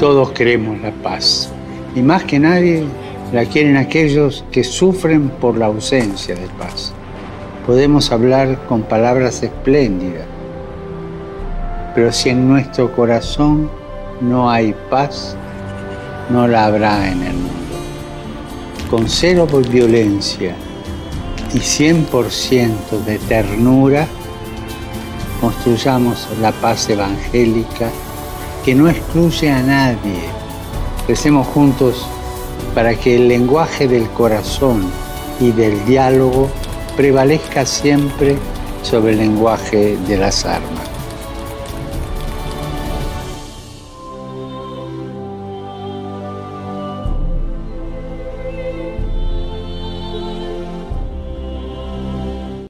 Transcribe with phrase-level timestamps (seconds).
[0.00, 1.48] Todos queremos la paz
[1.94, 2.84] y más que nadie
[3.32, 6.92] la quieren aquellos que sufren por la ausencia de paz.
[7.64, 10.26] Podemos hablar con palabras espléndidas,
[11.94, 13.70] pero si en nuestro corazón
[14.20, 15.36] no hay paz,
[16.28, 17.52] no la habrá en el mundo.
[18.90, 20.56] Con cero violencia
[21.54, 24.08] y 100% de ternura,
[25.40, 27.90] construyamos la paz evangélica
[28.64, 30.22] que no excluye a nadie.
[31.06, 32.06] Recemos juntos
[32.74, 34.90] para que el lenguaje del corazón
[35.38, 36.48] y del diálogo
[36.96, 38.36] prevalezca siempre
[38.82, 40.93] sobre el lenguaje de las armas.